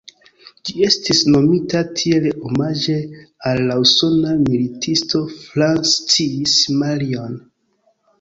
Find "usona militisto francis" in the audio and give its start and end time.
3.83-6.57